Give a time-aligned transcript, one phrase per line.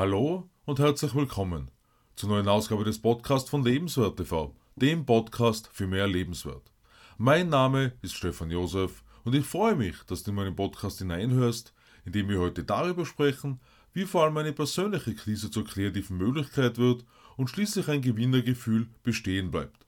[0.00, 1.70] Hallo und herzlich willkommen
[2.16, 6.72] zur neuen Ausgabe des Podcasts von Lebenswert TV, dem Podcast für mehr Lebenswert.
[7.18, 11.74] Mein Name ist Stefan Josef und ich freue mich, dass du in meinen Podcast hineinhörst,
[12.06, 13.60] in dem wir heute darüber sprechen,
[13.92, 17.04] wie vor allem eine persönliche Krise zur kreativen Möglichkeit wird
[17.36, 19.86] und schließlich ein Gewinnergefühl bestehen bleibt.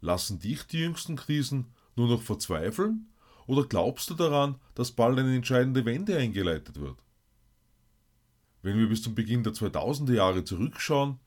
[0.00, 3.08] Lassen dich die jüngsten Krisen nur noch verzweifeln
[3.46, 6.96] oder glaubst du daran, dass bald eine entscheidende Wende eingeleitet wird?
[8.62, 11.18] Wenn wir bis zum Beginn der 2000er Jahre zurückschauen,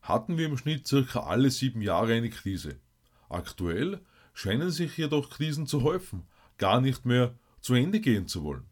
[0.00, 2.80] hatten wir im Schnitt circa alle sieben Jahre eine Krise.
[3.28, 4.00] Aktuell
[4.32, 8.64] scheinen sich jedoch Krisen zu häufen, gar nicht mehr zu Ende gehen zu wollen.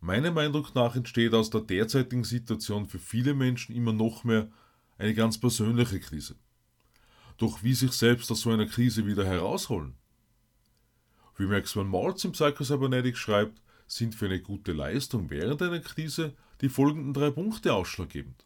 [0.00, 4.48] Meinem Eindruck nach entsteht aus der derzeitigen Situation für viele Menschen immer noch mehr
[4.96, 6.36] eine ganz persönliche Krise.
[7.36, 9.94] Doch wie sich selbst aus so einer Krise wieder herausholen?
[11.36, 16.68] Wie Maxwell Maltz im Psychocybernetics schreibt, sind für eine gute Leistung während einer Krise die
[16.68, 18.44] folgenden drei Punkte ausschlaggebend.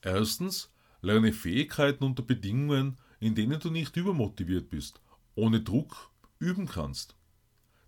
[0.00, 5.00] Erstens, lerne Fähigkeiten unter Bedingungen, in denen du nicht übermotiviert bist,
[5.34, 7.16] ohne Druck üben kannst.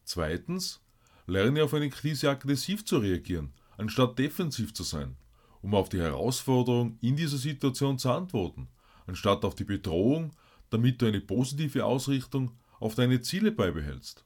[0.04, 0.80] Zweitens,
[1.27, 5.16] lerne auf eine Krise aggressiv zu reagieren, anstatt defensiv zu sein,
[5.62, 8.68] um auf die Herausforderung in dieser Situation zu antworten,
[9.06, 10.32] anstatt auf die Bedrohung,
[10.70, 14.24] damit du eine positive Ausrichtung auf deine Ziele beibehältst.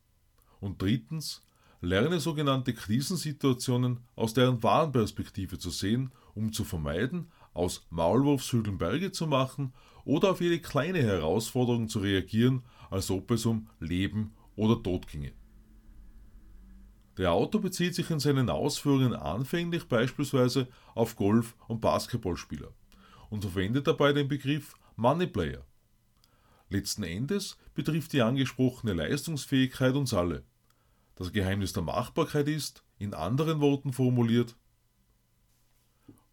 [0.61, 1.43] Und drittens,
[1.81, 9.13] lerne sogenannte Krisensituationen aus deren wahren Perspektive zu sehen, um zu vermeiden, aus Maulwurfshügeln Berge
[9.13, 9.73] zu machen
[10.05, 15.33] oder auf jede kleine Herausforderung zu reagieren, als ob es um Leben oder Tod ginge.
[17.17, 22.73] Der Autor bezieht sich in seinen Ausführungen anfänglich beispielsweise auf Golf- und Basketballspieler
[23.31, 25.67] und verwendet dabei den Begriff Moneyplayer.
[26.69, 30.45] Letzten Endes betrifft die angesprochene Leistungsfähigkeit uns alle.
[31.21, 34.57] Das Geheimnis der Machbarkeit ist, in anderen Worten formuliert,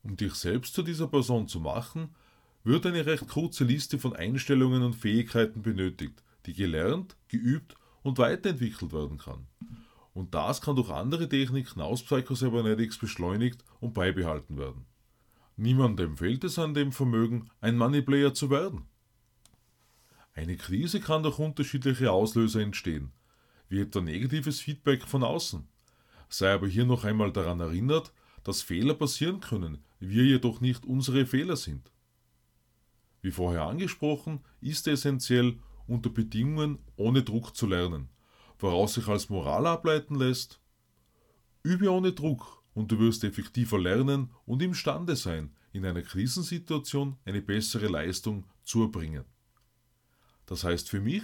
[0.01, 2.15] um dich selbst zu dieser Person zu machen,
[2.63, 8.93] wird eine recht kurze Liste von Einstellungen und Fähigkeiten benötigt, die gelernt, geübt und weiterentwickelt
[8.93, 9.45] werden kann.
[10.13, 14.85] Und das kann durch andere Techniken aus Psychocybernetics beschleunigt und beibehalten werden.
[15.57, 18.85] Niemandem fehlt es an dem Vermögen, ein Moneyplayer zu werden.
[20.33, 23.11] Eine Krise kann durch unterschiedliche Auslöser entstehen,
[23.69, 25.67] wie etwa negatives Feedback von außen.
[26.29, 28.13] Sei aber hier noch einmal daran erinnert,
[28.43, 31.91] dass Fehler passieren können, wir jedoch nicht unsere Fehler sind.
[33.21, 35.57] Wie vorher angesprochen, ist es essentiell,
[35.87, 38.09] unter Bedingungen ohne Druck zu lernen,
[38.59, 40.59] woraus sich als Moral ableiten lässt.
[41.63, 47.41] Übe ohne Druck und du wirst effektiver lernen und imstande sein, in einer Krisensituation eine
[47.41, 49.25] bessere Leistung zu erbringen.
[50.45, 51.23] Das heißt für mich,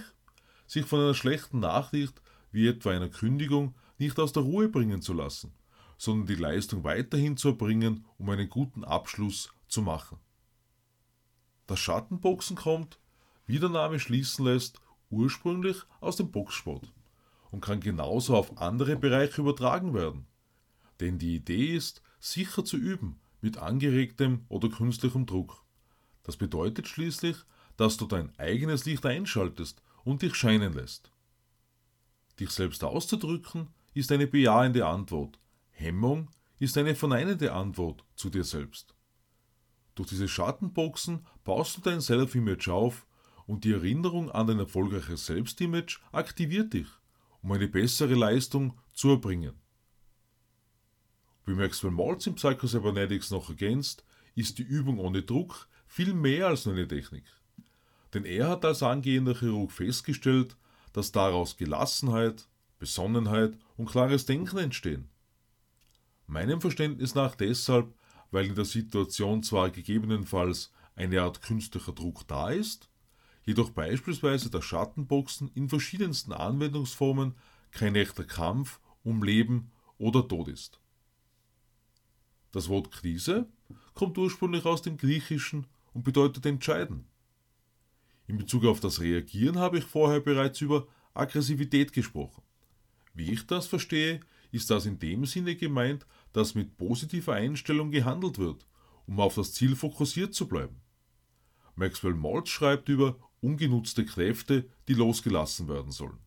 [0.66, 2.20] sich von einer schlechten Nachricht
[2.54, 5.52] wie etwa einer Kündigung, nicht aus der Ruhe bringen zu lassen,
[5.98, 10.18] sondern die Leistung weiterhin zu erbringen, um einen guten Abschluss zu machen.
[11.66, 13.00] Das Schattenboxen kommt,
[13.44, 16.92] wie der Name schließen lässt, ursprünglich aus dem Boxsport
[17.50, 20.26] und kann genauso auf andere Bereiche übertragen werden.
[21.00, 25.64] Denn die Idee ist, sicher zu üben, mit angeregtem oder künstlichem Druck.
[26.22, 27.36] Das bedeutet schließlich,
[27.76, 31.10] dass du dein eigenes Licht einschaltest und dich scheinen lässt.
[32.40, 35.38] Dich selbst auszudrücken ist eine bejahende Antwort.
[35.70, 38.94] Hemmung ist eine verneinende Antwort zu dir selbst.
[39.94, 43.06] Durch diese Schattenboxen baust du dein Self-Image auf
[43.46, 46.88] und die Erinnerung an dein erfolgreiches Selbstimage aktiviert dich,
[47.42, 49.54] um eine bessere Leistung zu erbringen.
[51.46, 56.64] Wie Maxwell Maltz im Psychocybernetics noch ergänzt, ist die Übung ohne Druck viel mehr als
[56.64, 57.24] nur eine Technik.
[58.14, 60.56] Denn er hat als angehender Chirurg festgestellt,
[60.94, 65.10] dass daraus Gelassenheit, Besonnenheit und klares Denken entstehen.
[66.26, 67.92] Meinem Verständnis nach deshalb,
[68.30, 72.88] weil in der Situation zwar gegebenenfalls eine Art künstlicher Druck da ist,
[73.44, 77.34] jedoch beispielsweise das Schattenboxen in verschiedensten Anwendungsformen
[77.72, 80.80] kein echter Kampf um Leben oder Tod ist.
[82.52, 83.48] Das Wort Krise
[83.94, 87.04] kommt ursprünglich aus dem Griechischen und bedeutet entscheiden.
[88.26, 92.42] In Bezug auf das Reagieren habe ich vorher bereits über Aggressivität gesprochen.
[93.12, 98.38] Wie ich das verstehe, ist das in dem Sinne gemeint, dass mit positiver Einstellung gehandelt
[98.38, 98.66] wird,
[99.06, 100.80] um auf das Ziel fokussiert zu bleiben.
[101.76, 106.18] Maxwell Maltz schreibt über ungenutzte Kräfte, die losgelassen werden sollen.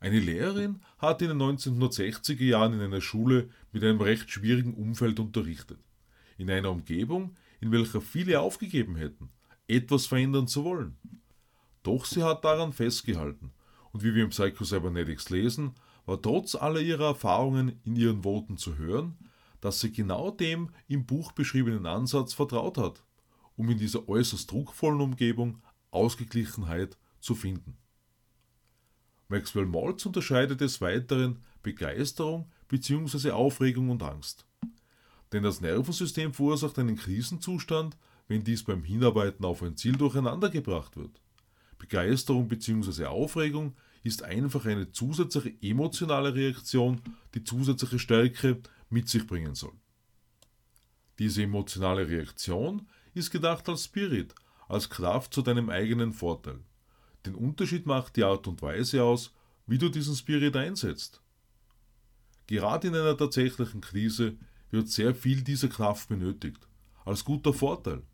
[0.00, 5.20] Eine Lehrerin hat in den 1960er Jahren in einer Schule mit einem recht schwierigen Umfeld
[5.20, 5.78] unterrichtet.
[6.38, 9.30] In einer Umgebung, in welcher viele aufgegeben hätten,
[9.70, 10.96] etwas verändern zu wollen.
[11.82, 13.52] Doch sie hat daran festgehalten,
[13.92, 15.74] und wie wir im Psycho Cybernetics lesen,
[16.06, 19.16] war trotz aller ihrer Erfahrungen in ihren Worten zu hören,
[19.60, 23.02] dass sie genau dem im Buch beschriebenen Ansatz vertraut hat,
[23.56, 27.76] um in dieser äußerst druckvollen Umgebung Ausgeglichenheit zu finden.
[29.28, 33.30] Maxwell Maltz unterscheidet des Weiteren Begeisterung bzw.
[33.30, 34.46] Aufregung und Angst.
[35.32, 37.96] Denn das Nervensystem verursacht einen Krisenzustand,
[38.30, 41.20] wenn dies beim Hinarbeiten auf ein Ziel durcheinandergebracht wird.
[41.78, 43.06] Begeisterung bzw.
[43.06, 43.74] Aufregung
[44.04, 47.00] ist einfach eine zusätzliche emotionale Reaktion,
[47.34, 49.72] die zusätzliche Stärke mit sich bringen soll.
[51.18, 54.32] Diese emotionale Reaktion ist gedacht als Spirit,
[54.68, 56.60] als Kraft zu deinem eigenen Vorteil.
[57.26, 59.34] Den Unterschied macht die Art und Weise aus,
[59.66, 61.20] wie du diesen Spirit einsetzt.
[62.46, 64.36] Gerade in einer tatsächlichen Krise
[64.70, 66.68] wird sehr viel dieser Kraft benötigt,
[67.04, 68.04] als guter Vorteil.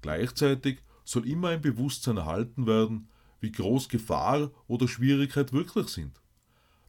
[0.00, 3.08] Gleichzeitig soll immer ein Bewusstsein erhalten werden,
[3.40, 6.20] wie groß Gefahr oder Schwierigkeit wirklich sind.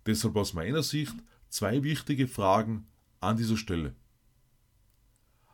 [0.05, 1.15] Deshalb aus meiner Sicht
[1.49, 2.87] zwei wichtige Fragen
[3.19, 3.95] an dieser Stelle.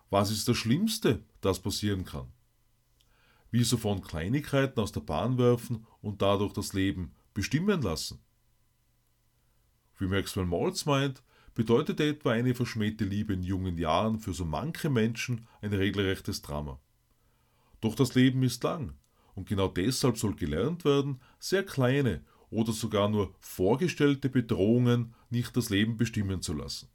[0.09, 2.27] Was ist das Schlimmste, das passieren kann?
[3.51, 8.19] Wieso von Kleinigkeiten aus der Bahn werfen und dadurch das Leben bestimmen lassen?
[9.97, 11.23] Wie Maxwell Maltz meint,
[11.55, 16.79] bedeutet etwa eine verschmähte Liebe in jungen Jahren für so manche Menschen ein regelrechtes Drama.
[17.87, 18.95] Doch das Leben ist lang
[19.33, 25.69] und genau deshalb soll gelernt werden, sehr kleine oder sogar nur vorgestellte Bedrohungen nicht das
[25.69, 26.89] Leben bestimmen zu lassen.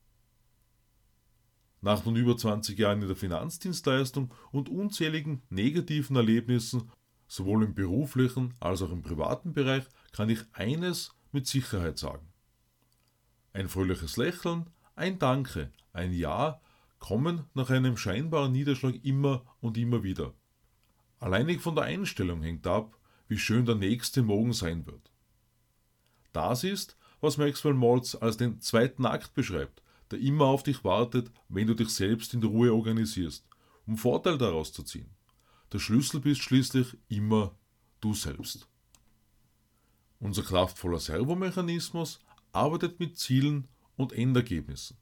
[1.81, 6.91] Nach nun über 20 Jahren in der Finanzdienstleistung und unzähligen negativen Erlebnissen,
[7.27, 12.29] sowohl im beruflichen als auch im privaten Bereich, kann ich eines mit Sicherheit sagen.
[13.55, 16.61] Ein fröhliches Lächeln, ein Danke, ein Ja
[16.99, 20.35] kommen nach einem scheinbaren Niederschlag immer und immer wieder.
[21.23, 22.99] Alleinig von der Einstellung hängt ab,
[23.29, 25.13] wie schön der nächste Morgen sein wird.
[26.33, 31.31] Das ist, was Maxwell Maltz als den zweiten Akt beschreibt, der immer auf dich wartet,
[31.49, 33.47] wenn du dich selbst in Ruhe organisierst,
[33.87, 35.15] um Vorteil daraus zu ziehen.
[35.73, 37.55] Der Schlüssel bist schließlich immer
[38.01, 38.67] du selbst.
[40.19, 42.19] Unser kraftvoller Servomechanismus
[42.51, 44.97] arbeitet mit Zielen und Endergebnissen.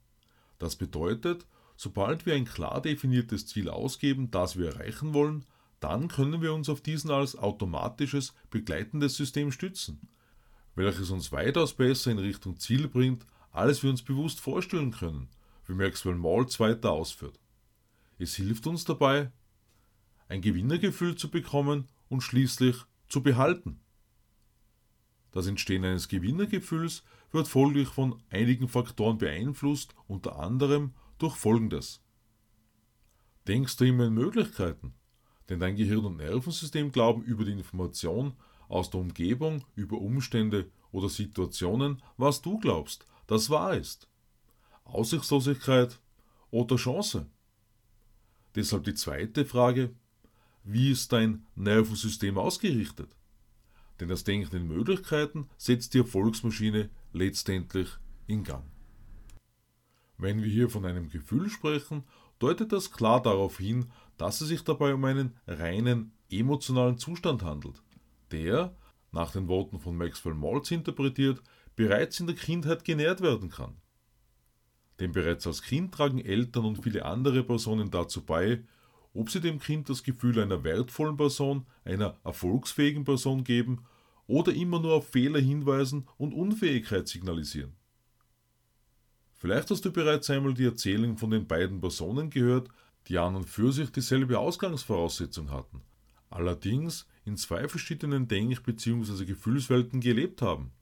[0.58, 1.46] Das bedeutet,
[1.76, 5.46] sobald wir ein klar definiertes Ziel ausgeben, das wir erreichen wollen,
[5.80, 10.08] dann können wir uns auf diesen als automatisches begleitendes System stützen,
[10.74, 15.28] welches uns weitaus besser in Richtung Ziel bringt, als wir uns bewusst vorstellen können,
[15.66, 17.40] wie Maxwell Maltz weiter ausführt.
[18.18, 19.32] Es hilft uns dabei,
[20.28, 22.76] ein Gewinnergefühl zu bekommen und schließlich
[23.08, 23.80] zu behalten.
[25.32, 32.02] Das Entstehen eines Gewinnergefühls wird folglich von einigen Faktoren beeinflusst, unter anderem durch Folgendes.
[33.46, 34.94] Denkst du immer in Möglichkeiten?
[35.50, 38.34] Denn dein Gehirn und Nervensystem glauben über die Information
[38.68, 44.08] aus der Umgebung, über Umstände oder Situationen, was du glaubst, das wahr ist.
[44.84, 45.98] Aussichtslosigkeit
[46.52, 47.26] oder Chance?
[48.54, 49.92] Deshalb die zweite Frage,
[50.62, 53.16] wie ist dein Nervensystem ausgerichtet?
[53.98, 57.88] Denn das Denken in Möglichkeiten setzt die Erfolgsmaschine letztendlich
[58.28, 58.64] in Gang.
[60.16, 62.04] Wenn wir hier von einem Gefühl sprechen,
[62.40, 63.86] deutet das klar darauf hin,
[64.18, 67.82] dass es sich dabei um einen reinen emotionalen Zustand handelt,
[68.32, 68.74] der,
[69.12, 71.40] nach den Worten von Maxwell Maltz interpretiert,
[71.76, 73.76] bereits in der Kindheit genährt werden kann.
[74.98, 78.62] Denn bereits als Kind tragen Eltern und viele andere Personen dazu bei,
[79.14, 83.84] ob sie dem Kind das Gefühl einer wertvollen Person, einer erfolgsfähigen Person geben
[84.26, 87.79] oder immer nur auf Fehler hinweisen und Unfähigkeit signalisieren.
[89.40, 92.68] Vielleicht hast du bereits einmal die Erzählung von den beiden Personen gehört,
[93.08, 95.80] die an und für sich dieselbe Ausgangsvoraussetzung hatten,
[96.28, 99.24] allerdings in zwei verschiedenen Denk- bzw.
[99.24, 100.72] Gefühlswelten gelebt haben,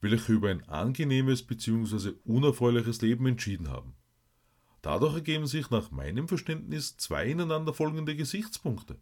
[0.00, 2.14] welche über ein angenehmes bzw.
[2.24, 3.94] unerfreuliches Leben entschieden haben.
[4.80, 8.96] Dadurch ergeben sich nach meinem Verständnis zwei ineinander folgende Gesichtspunkte.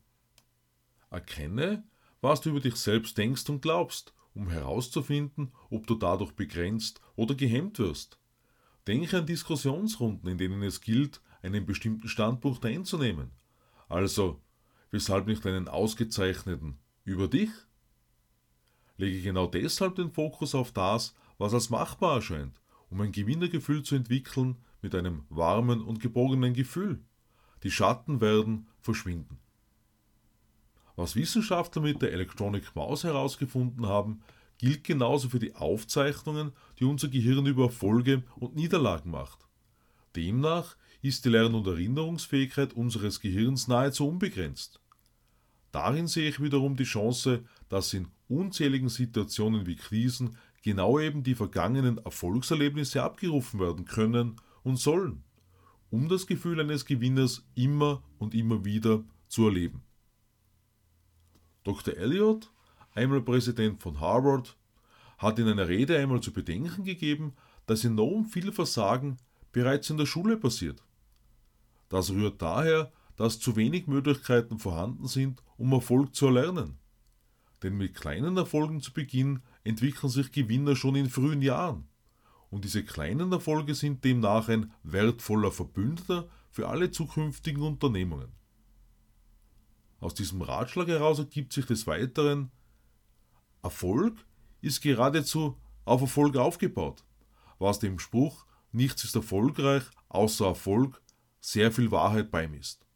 [1.10, 1.84] Erkenne,
[2.20, 7.36] was du über dich selbst denkst und glaubst, um herauszufinden, ob du dadurch begrenzt oder
[7.36, 8.18] gehemmt wirst.
[8.86, 13.30] Denke an Diskussionsrunden, in denen es gilt, einen bestimmten Standpunkt einzunehmen.
[13.88, 14.40] Also,
[14.90, 17.50] weshalb nicht einen ausgezeichneten über dich?
[18.96, 23.94] Lege genau deshalb den Fokus auf das, was als machbar erscheint, um ein Gewinnergefühl zu
[23.94, 27.02] entwickeln mit einem warmen und geborgenen Gefühl.
[27.62, 29.38] Die Schatten werden verschwinden.
[30.94, 34.22] Was Wissenschaftler mit der Electronic Maus herausgefunden haben,
[34.58, 39.46] gilt genauso für die Aufzeichnungen, die unser Gehirn über Erfolge und Niederlagen macht.
[40.14, 44.80] Demnach ist die Lern- und Erinnerungsfähigkeit unseres Gehirns nahezu unbegrenzt.
[45.72, 51.34] Darin sehe ich wiederum die Chance, dass in unzähligen Situationen wie Krisen genau eben die
[51.34, 55.22] vergangenen Erfolgserlebnisse abgerufen werden können und sollen,
[55.90, 59.82] um das Gefühl eines Gewinners immer und immer wieder zu erleben.
[61.62, 61.96] Dr.
[61.96, 62.50] Elliot,
[62.96, 64.56] einmal Präsident von Harvard,
[65.18, 67.34] hat in einer Rede einmal zu bedenken gegeben,
[67.66, 69.18] dass enorm viel Versagen
[69.52, 70.82] bereits in der Schule passiert.
[71.88, 76.78] Das rührt daher, dass zu wenig Möglichkeiten vorhanden sind, um Erfolg zu erlernen.
[77.62, 81.88] Denn mit kleinen Erfolgen zu Beginn entwickeln sich Gewinner schon in frühen Jahren.
[82.50, 88.32] Und diese kleinen Erfolge sind demnach ein wertvoller Verbündeter für alle zukünftigen Unternehmungen.
[89.98, 92.50] Aus diesem Ratschlag heraus ergibt sich des Weiteren,
[93.66, 94.24] Erfolg
[94.60, 97.02] ist geradezu auf Erfolg aufgebaut,
[97.58, 101.02] was dem Spruch nichts ist erfolgreich außer Erfolg
[101.40, 102.86] sehr viel Wahrheit beimisst.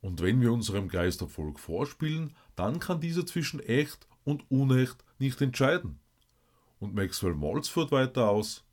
[0.00, 5.40] Und wenn wir unserem Geist Erfolg vorspielen, dann kann dieser zwischen echt und unecht nicht
[5.40, 5.98] entscheiden.
[6.78, 8.64] Und Maxwell Maltz führt weiter aus,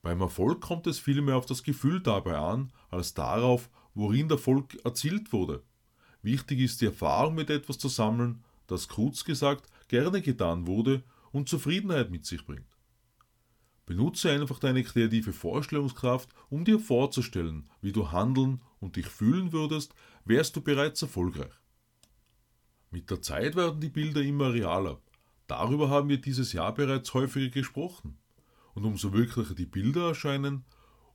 [0.00, 4.82] beim Erfolg kommt es vielmehr auf das Gefühl dabei an, als darauf, worin der Erfolg
[4.86, 5.62] erzielt wurde.
[6.22, 11.48] Wichtig ist die Erfahrung mit etwas zu sammeln, das kurz gesagt gerne getan wurde und
[11.48, 12.78] Zufriedenheit mit sich bringt.
[13.86, 19.94] Benutze einfach deine kreative Vorstellungskraft, um dir vorzustellen, wie du handeln und dich fühlen würdest,
[20.26, 21.54] wärst du bereits erfolgreich.
[22.90, 25.00] Mit der Zeit werden die Bilder immer realer.
[25.46, 28.18] Darüber haben wir dieses Jahr bereits häufiger gesprochen.
[28.74, 30.64] Und umso wirklicher die Bilder erscheinen,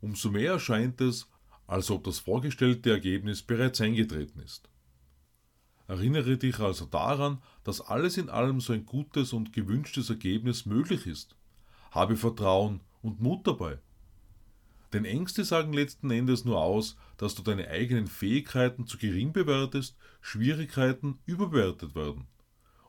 [0.01, 1.29] umso mehr erscheint es,
[1.67, 4.69] als ob das vorgestellte Ergebnis bereits eingetreten ist.
[5.93, 11.05] Erinnere dich also daran, dass alles in allem so ein gutes und gewünschtes Ergebnis möglich
[11.05, 11.35] ist.
[11.91, 13.77] Habe Vertrauen und Mut dabei.
[14.91, 19.95] Denn Ängste sagen letzten Endes nur aus, dass du deine eigenen Fähigkeiten zu gering bewertest,
[20.19, 22.25] Schwierigkeiten überbewertet werden.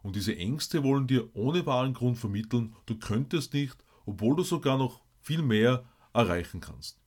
[0.00, 4.78] Und diese Ängste wollen dir ohne wahren Grund vermitteln, du könntest nicht, obwohl du sogar
[4.78, 5.84] noch viel mehr
[6.14, 7.02] erreichen kannst.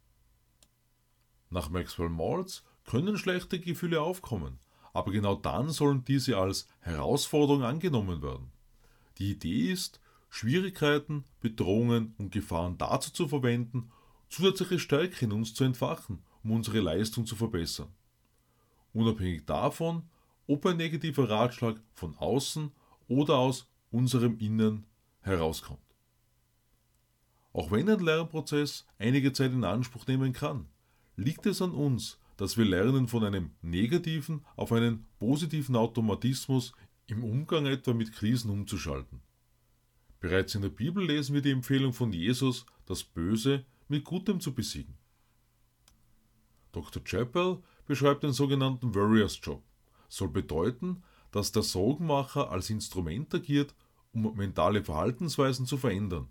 [1.50, 4.60] Nach Maxwell Maltz können schlechte Gefühle aufkommen,
[4.94, 8.52] aber genau dann sollen diese als Herausforderung angenommen werden.
[9.18, 13.92] Die Idee ist, Schwierigkeiten, Bedrohungen und Gefahren dazu zu verwenden,
[14.30, 17.90] zusätzliche Stärke in uns zu entfachen, um unsere Leistung zu verbessern.
[18.94, 20.04] Unabhängig davon,
[20.48, 22.72] ob ein negativer Ratschlag von außen
[23.08, 24.86] oder aus unserem Innen
[25.22, 25.80] herauskommt.
[27.54, 30.68] Auch wenn ein Lernprozess einige Zeit in Anspruch nehmen kann,
[31.16, 36.74] liegt es an uns, dass wir lernen, von einem negativen auf einen positiven Automatismus
[37.08, 39.22] im Umgang etwa mit Krisen umzuschalten.
[40.20, 44.54] Bereits in der Bibel lesen wir die Empfehlung von Jesus, das Böse mit Gutem zu
[44.54, 44.96] besiegen.
[46.72, 47.04] Dr.
[47.04, 49.64] Chappell beschreibt den sogenannten Warriors Job.
[50.10, 53.76] Soll bedeuten, dass der Sorgenmacher als Instrument agiert,
[54.14, 56.28] um mentale Verhaltensweisen zu verändern.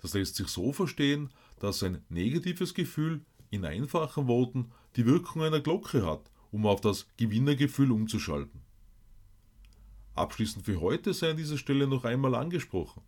[0.00, 5.60] Das lässt sich so verstehen, dass ein negatives Gefühl in einfachen Worten die Wirkung einer
[5.60, 8.62] Glocke hat, um auf das Gewinnergefühl umzuschalten.
[10.14, 13.02] Abschließend für heute sei an dieser Stelle noch einmal angesprochen.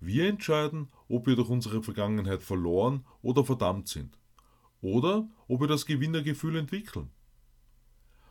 [0.00, 4.18] Wir entscheiden, ob wir durch unsere Vergangenheit verloren oder verdammt sind.
[4.80, 7.10] Oder ob wir das Gewinnergefühl entwickeln.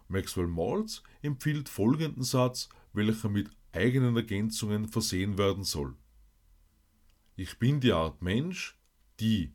[0.08, 5.96] Maxwell Maltz empfiehlt folgenden Satz, welcher mit eigenen Ergänzungen versehen werden soll.
[7.36, 8.78] Ich bin die Art Mensch,
[9.20, 9.54] die.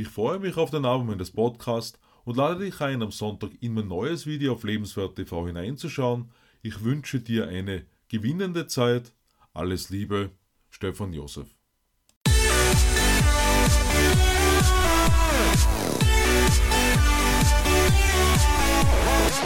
[0.00, 3.74] Ich freue mich auf den Abend meines Podcasts und lade dich ein, am Sonntag in
[3.74, 6.30] mein neues Video auf Lebenswert TV hineinzuschauen.
[6.62, 9.12] Ich wünsche dir eine gewinnende Zeit.
[9.52, 10.30] Alles Liebe,
[10.70, 11.48] Stefan Josef.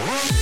[0.04, 0.41] What?